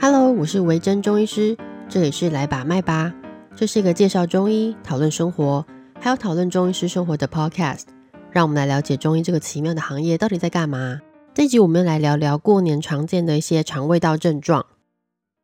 [0.00, 1.56] Hello，我是维珍中医师，
[1.88, 3.12] 这里是来把脉吧。
[3.56, 5.66] 这是一个介绍中医、讨论生活，
[6.00, 7.82] 还有讨论中医师生活的 Podcast。
[8.30, 11.00] 让我们来了解中医这个奇妙的行业到底在干嘛。
[11.34, 14.66] 这集我们来聊聊过年常见的一些肠胃道症状。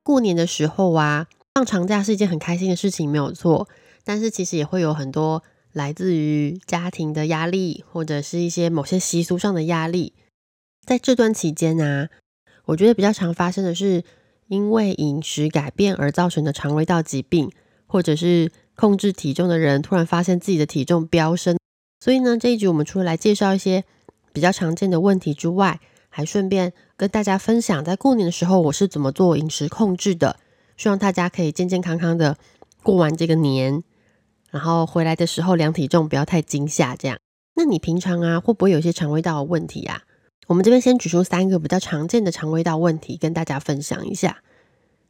[0.04, 3.68] 过年的时候啊，放长假是一件很开心的事情，没有错。
[4.04, 5.42] 但是其实也会有很多
[5.72, 10.12] 来自于家庭的压力，或者是一些某些习俗上的压力。
[10.86, 12.06] 在这段期间呢，
[12.66, 14.04] 我觉得比较常发生的是。
[14.48, 17.50] 因为饮食改变而造成的肠胃道疾病，
[17.86, 21.58] 或者是控制体重的人突然发现自己的体重飙升，
[22.00, 23.84] 所以呢，这一集我们除了来介绍一些
[24.32, 30.36] 比较常见的问题之外，还顺便跟大家分享在过年的时候我是怎么做饮食控制的，
[30.76, 32.36] 希望大家可以健健康康的
[32.82, 33.82] 过完这个年，
[34.50, 36.94] 然后回来的时候量体重不要太惊吓。
[36.94, 37.18] 这样，
[37.54, 40.02] 那你平常啊会不会有一些肠胃道的问题啊？
[40.46, 44.42] 我们这边先举出三个比较常见的肠胃道问题，跟大家分享一下。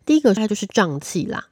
[0.06, 1.48] 第一个它就是胀气啦，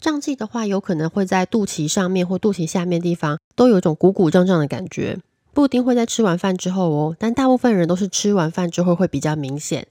[0.00, 5.18] 胀气的话，有可能会在肚脐上面或肚脐下面地方都有一种鼓鼓胀胀的感觉，
[5.52, 9.86] 不一定会在吃完饭之后哦，但大部分人都是吃完饭之后会比较明显。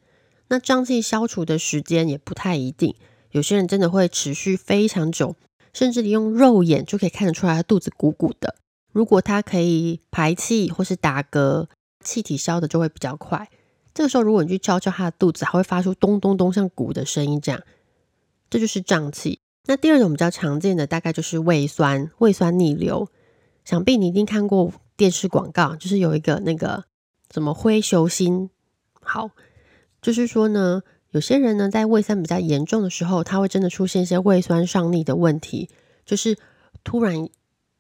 [0.50, 2.96] 那胀气消除的时间也不太一定，
[3.32, 5.36] 有些人真的会持续非常久，
[5.72, 8.56] 甚至你用肉眼就可以看得出来他肚子鼓鼓的。
[8.92, 11.68] 如果他可以排气或是打嗝。
[12.04, 13.50] 气体消的就会比较快。
[13.94, 17.62] 这个时候，如果你去敲敲他的肚子，还会发出咚咚咚像鼓的声音，这样，
[18.50, 19.42] 这就是胀气。
[19.66, 23.10] 那第二种比较常见的，大概就是胃酸、胃酸逆流。
[23.66, 26.86] 想必你一定看过电视广告，就是有一个那个
[27.32, 28.50] 什么灰球心。
[29.02, 29.32] 好，
[30.02, 35.70] 就是说呢，有些人呢在胃酸比较严重的时候，他会真的出现一些胃酸上逆的问题，
[36.06, 36.38] 就是
[36.84, 37.28] 突然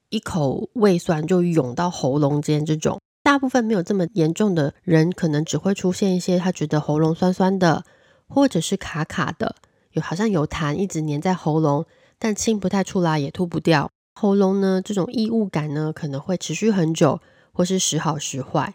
[0.09, 3.00] 一口胃酸就涌到喉咙间这种。
[3.30, 7.83] 大部分没有这么严重的人，可能只会出现一些他觉得喉咙酸酸的，
[8.27, 9.55] 或者是卡卡的，
[9.91, 11.85] 有好像有痰一直黏在喉咙，
[12.17, 13.91] 但清不太出来，也吐不掉。
[14.19, 17.22] 喉咙呢，这种异物感呢，可能会持续很久，
[17.53, 18.73] 或是时好时坏。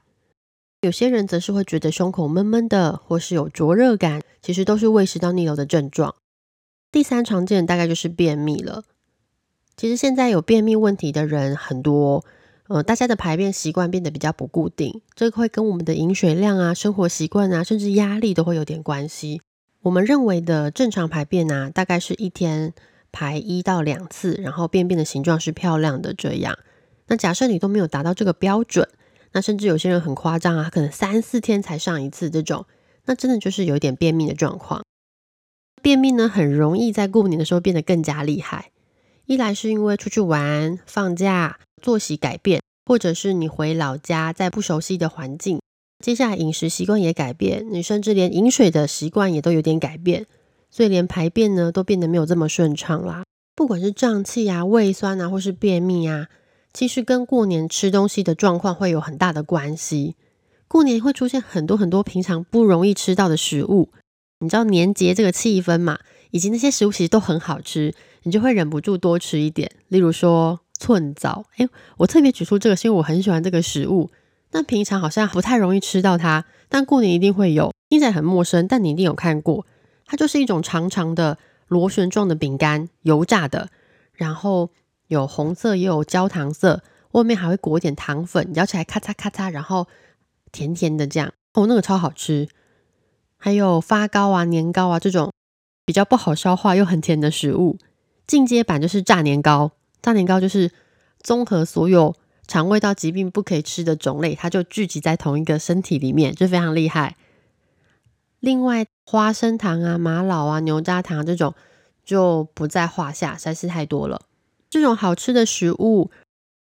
[0.83, 6.15] 有些人则是会觉得胸口闷闷的，或是有灼热感，其实都是胃食道逆流的症状。
[6.93, 8.85] 第三常见大概就是便秘了。
[9.77, 12.25] 其实现在有便秘问题的人很多。
[12.75, 19.41] 呃，大家的排便习惯变得比较不固定，这会跟我们的饮水量啊、生活习惯啊，甚至压力都会有点关系。
[19.83, 22.75] 我们认为的正常排便啊，大概是一天
[23.13, 26.59] 排一到两次，然后便便的形状是漂亮的这样。
[27.07, 28.89] 那假设你都没有达到这个标准，
[29.31, 32.67] 那甚至有些人很夸张啊，可能三四天才上一次这种，
[33.05, 34.83] 那真的就是有一点便秘的状况。
[35.81, 38.73] 便秘呢，很容易在过年的时候变得更加厉害。
[39.27, 41.61] 一来是因为出去玩、放假。
[41.83, 45.61] 作息改变，或者是你回老家在不熟悉的环境，
[46.05, 50.27] 接下来饮食习惯也改变，你甚至连饮水的习惯也都有点改变，
[50.71, 53.25] 所以连排便呢都变得没有这么顺畅啦。
[53.57, 56.29] 不管是胀气啊、胃酸啊，或是便秘啊，
[56.75, 60.17] 其实跟过年吃东西的状况会有很大的关系。
[60.69, 63.91] 过年会出现很多很多平常不容易吃到的食物，
[64.41, 66.01] 你知道年节这个气氛嘛，
[66.33, 69.71] 以及那些食物其实都很好吃，你就会忍不住多吃一点。
[69.89, 70.61] 例如说。
[70.79, 74.11] 寸枣，哎，我特别举出这个，是因为我很喜欢这个食物。
[74.51, 77.73] 但平常好像不太容易吃到它，但过年一定会有。
[77.89, 79.67] 听起来很陌生，但你一定有看过。
[80.07, 83.69] 它就是一种长长的螺旋状的饼干，油炸的，
[84.13, 84.71] 然后
[85.09, 89.89] 有红色也有焦糖色，外面还会裹一点糖粉，咬起来咔嚓咔嚓，然后
[90.53, 91.33] 甜甜的这样。
[91.55, 92.49] 哦，那个超好吃。
[93.37, 95.33] 还有发糕啊、年糕啊这种
[95.85, 97.79] 比较不好消化又很甜的食物。
[98.27, 99.73] 进阶版就是炸年糕。
[100.05, 100.71] 炸年糕就是
[101.21, 102.15] 综合所有
[102.47, 107.17] 肠胃道疾病不可以吃的种类，它就聚集在同一个身体里面，就非常厉害。
[108.39, 111.55] 另外，花生糖啊、玛瑙啊、牛轧糖这种
[112.05, 114.21] 就不在话下，实在是太多了。
[114.69, 116.11] 这种好吃的食物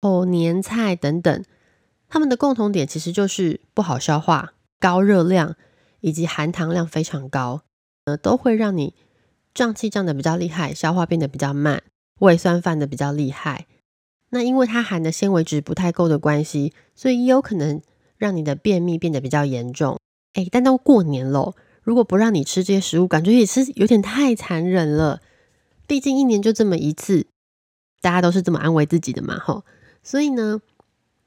[0.02, 1.46] 哦，年菜等等，
[2.08, 5.56] 它们的共同点其实就是不好消化、高热量
[6.00, 7.62] 以及含糖量非常高，
[8.06, 8.96] 呃，都会让你
[9.54, 11.84] 胀气胀的比较厉害，消化变得比较慢。
[12.20, 13.66] 胃酸犯的比较厉害，
[14.30, 17.82] 那因为它含的纤维质不太够的关系，所以也有可能
[18.18, 19.98] 让你的便秘变得比较严重。
[20.34, 25.22] 哎，但到过年喽，如果不让你吃这些食物，感觉也是有点太残忍了。
[25.88, 27.26] 毕竟一年就这么一次，
[28.02, 29.66] 大家都是这么安慰自己的嘛，吼。
[30.04, 30.62] 所以呢，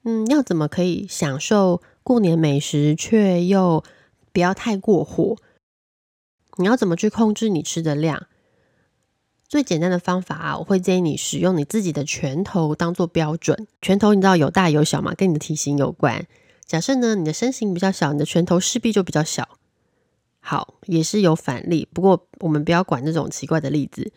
[0.04, 3.82] 嗯，要怎么可以享受过年美食，却又
[4.32, 5.36] 不要太过火？
[6.58, 8.28] 你要怎么去控制你吃的量？
[9.52, 13.66] 最简单的方法啊，我会建议你使用你自己的拳头当做标准。
[13.82, 16.26] 拳头你知道有大有小嘛，跟你的体型有关。
[16.64, 19.46] 假设呢，你的身形比较小，你的拳头势必就比较小。
[20.40, 24.10] 好，也是有反例，不过我们不要管这种奇怪的例子。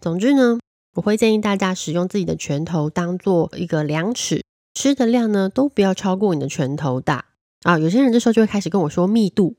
[0.00, 0.60] 总之呢，
[0.94, 4.44] 我会建议大家使用自己的拳头当做一个量尺，
[4.74, 7.24] 吃的量呢都不要超过你的拳头大
[7.62, 7.76] 啊。
[7.76, 9.56] 有些人这时候就会开始跟我说密度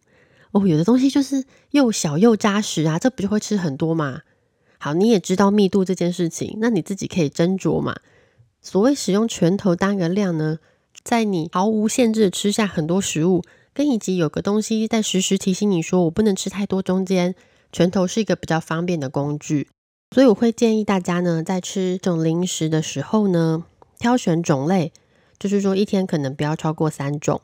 [0.51, 4.21] 哦，有的东西就是又小又扎实啊，这不就会吃很多吗？
[4.81, 7.95] 好，你也知道密度这件事情，那你自己可以斟酌嘛。
[8.61, 10.57] 所谓使用拳头当个量呢，
[11.03, 13.43] 在你毫无限制的吃下很多食物。
[13.73, 17.35] 跟以及有个东西在时时提醒你说我不能吃太多，中间
[17.71, 19.69] 拳头是一个比较方便的工具，
[20.13, 23.63] 所以我会建议大家呢，在吃这种零食的时候呢，
[23.97, 24.91] 挑选种类，
[25.39, 27.39] 就是说一天可能不要超过三种。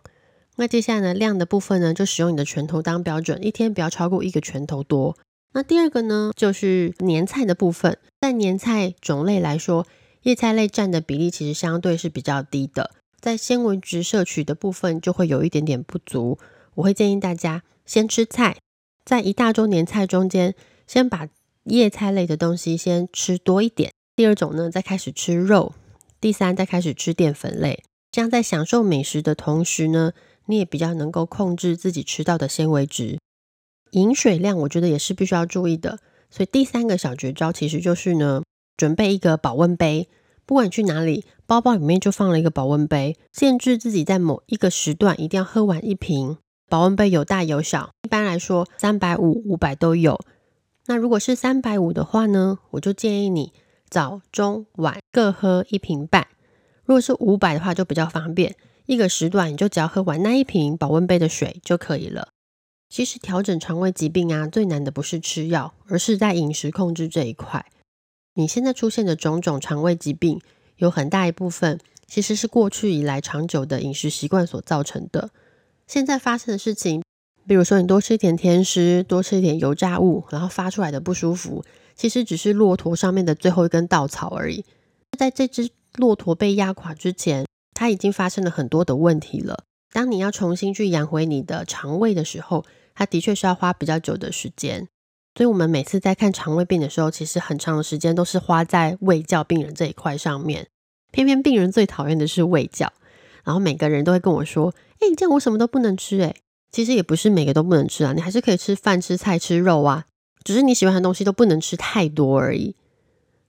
[0.58, 5.16] 那接下来呢，量的部分呢，就使用你的拳头当标准，一天不要超过一个拳头多。
[5.54, 9.88] 那第二个呢，就是年菜的部分，在年菜种类来说，
[10.24, 12.92] 叶菜类占的比例其实相对是比较低的。
[13.20, 16.38] 在纤维质摄取的部分就会有一点点不足，
[16.76, 18.58] 我会建议大家先吃菜，
[19.04, 20.54] 在一大桌年菜中间，
[20.86, 21.28] 先把
[21.64, 23.92] 叶菜类的东西先吃多一点。
[24.16, 25.74] 第二种呢，再开始吃肉，
[26.22, 27.84] 第三再开始吃淀粉类。
[28.12, 30.14] 这样在享受美食的同时呢，
[30.46, 33.18] 你也比较能够控制自己吃到的纤维值。
[33.98, 35.98] 饮水量我觉得也是必须要注意的，
[36.30, 38.44] 所以第三个小绝招其实就是呢，
[38.78, 40.08] 准备一个保温杯。
[40.46, 46.38] 不管你去哪里，包包里面就放了一个保温杯，限制自己在某一个时段一定要喝完一瓶。
[46.70, 50.20] 保温杯有大有小，一般来说三百五、五百都有。
[50.86, 53.52] 那如果是三百五的话呢，我就建议你
[53.90, 56.28] 早、中、晚各喝一瓶半。
[56.86, 58.56] 如果是五百的话，就比较方便，
[58.86, 62.30] 一个时段你就只要喝完那一瓶保温杯的水就可以了。
[62.90, 67.66] 其实调整肠胃疾病啊，最难的不是吃药，而是在饮食控制这一块。
[68.36, 70.40] 你现在出现的种种肠胃疾病，
[70.78, 75.32] 有很大一部分其实是过去以来长久的饮食习惯所造成的。
[75.86, 77.04] 现在发生的事情，
[77.48, 84.64] 比如说你多吃一点甜食，多吃一点油炸物，然后发出来的不舒服，其实只是骆驼上面的最后一根稻草而已。
[85.18, 89.64] 在这只骆驼被压垮之前，它已经发生了很多的问题了。
[89.98, 92.64] 当你要重新去养回你的肠胃的时候，
[92.94, 94.88] 它的确是要花比较久的时间。
[95.34, 100.68] 所以，我们每次在看肠胃病的时候，其实很长的时间都是花在胃教病人这一块上面。
[101.12, 102.94] 偏偏病人最讨厌的是胃教，
[103.44, 104.72] 然后每个人都会跟我说
[105.02, 106.36] ：“哎，这样我什么都不能吃。”哎，
[106.72, 110.06] 其实也不是每个都不能吃啊，你还是可以吃饭、吃菜、吃肉啊，
[110.44, 112.76] 只是你喜欢的东西都不能吃太多而已。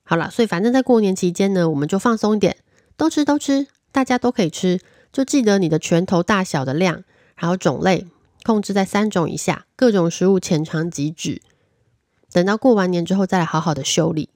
[0.01, 2.57] 好了，所以反正在过年期间呢，我们就放松一点，
[2.97, 4.79] 都吃都吃，大家都可以吃，
[5.11, 7.03] 就记得你的拳头大小的量，
[7.35, 8.05] 还有种类
[8.43, 11.41] 控制在三种以下，各种食物浅尝即止。
[12.31, 14.29] 等到过完年之后再来好好的修理。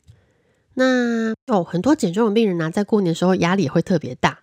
[0.73, 4.39] 那哦，很多减重的病人呢，在过年的时候压力也会特别大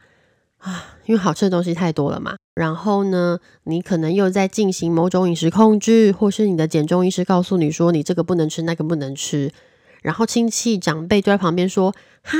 [0.58, 2.36] 啊，因为好吃的东西太多了嘛。
[2.54, 9.52] 然后呢，你可能又在进行某种饮食控制，或是你的减重医师告诉你说你这个不能吃，那个不能吃。
[10.02, 12.36] 然后亲戚长辈就在旁边说：“哈，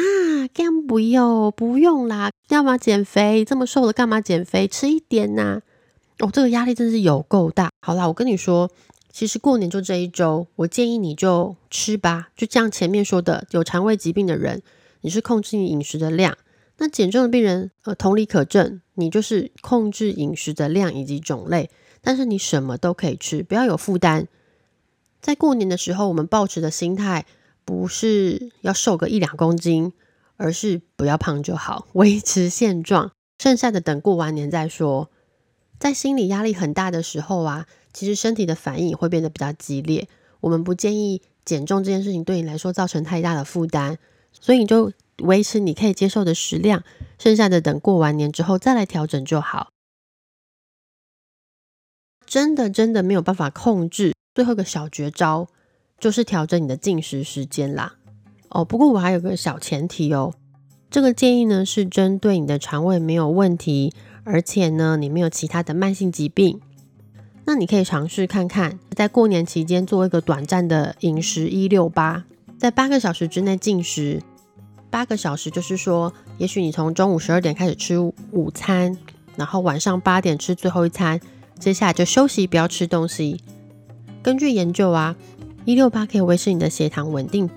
[0.54, 3.44] 干不要，不用啦，干嘛减肥？
[3.44, 4.66] 这么瘦了干嘛减肥？
[4.68, 5.62] 吃一点呐。”
[6.20, 7.70] 哦，这个压力真是有够大。
[7.80, 8.70] 好啦，我跟你说。
[9.12, 14.62] 其实过年就这一周，我建议你就吃吧，就像前面说的，有肠胃疾病的人，
[15.00, 16.34] 你是控制你饮食的量；
[16.78, 21.70] 那减重的病人，呃，同理可证，你就是控制饮食的量以及种类，
[22.00, 24.28] 但是你什么都可以吃，不要有负担。
[25.20, 27.26] 在过年的时候，我们保持的心态
[27.70, 29.92] 不是要瘦个一两公斤，
[30.36, 35.08] 而是不要胖就好，维持现状，剩下的等过完年再说。
[35.78, 37.68] 在心理压力很大的时候啊。
[37.92, 40.08] 其实身体的反应会变得比较激烈，
[40.38, 43.98] 我们不建议减重这件事情对你来说造成太大的负担，
[44.32, 46.84] 所以你就维持你可以接受的食量，
[47.18, 49.70] 剩下的等过完年之后再来调整就好。
[52.24, 55.48] 真的真的没有办法控制，最后一个小绝招
[56.00, 57.94] 就是调整你的进食时间啦。
[58.48, 60.34] 哦，不过我还有个小前提哦，
[60.90, 63.92] 这个建议呢是针对你的肠胃没有问题，
[64.24, 66.58] 而且呢你没有其他的慢性疾病。
[67.44, 72.24] 那你可以尝试看看，在过年期间做一个短暂的饮食一六八，
[72.58, 74.22] 在八个小时之内进食。
[74.88, 78.98] 八个小时就是说，也许你从中午十二点开始吃午餐，
[79.36, 81.20] 然后晚上八点吃最后一餐，
[81.60, 83.40] 接下来就休息，不要吃东西。
[84.22, 85.16] 根据研究啊，
[85.64, 87.48] 一六八可以维持你的血糖稳定。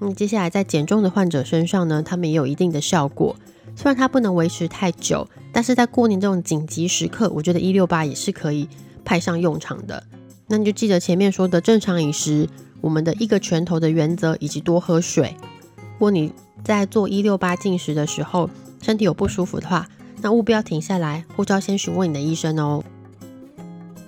[0.00, 3.36] 嗯，接下来在减重的患者身上呢，他们也有一定的效果。
[3.76, 8.68] 虽然它不能维持太久，但是在过年这种紧急时刻，我觉得一六八也是可以。
[9.04, 10.04] 派上用场的，
[10.46, 12.48] 那你就记得前面说的正常饮食，
[12.80, 15.34] 我们的一个拳头的原则，以及多喝水。
[15.76, 18.48] 如果你在做一六八进食的时候，
[18.80, 19.88] 身体有不舒服的话，
[20.20, 22.84] 那务必要停下来，或者要先询问你的医生哦。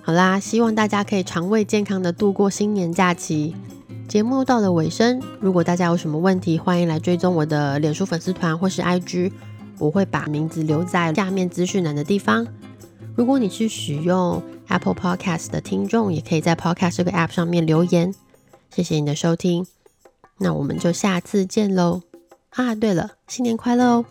[0.05, 3.55] 好啦，希望大家可以肠胃健康的度过新年假期。
[4.07, 9.31] 节目到了尾声，如果大家有什么问题，欢迎来追踪我的脸书粉丝团或是 IG，
[9.79, 12.45] 我会把名字留在下面资讯栏的地方。
[13.15, 18.13] 如果你是使用 Apple Podcast 的听众，也可以在 Podcast 这个 App 上面留言。
[18.69, 19.65] 谢谢你的收听，
[20.37, 22.03] 那我们就下次见喽！
[22.51, 24.05] 啊，对了，新年快乐哦！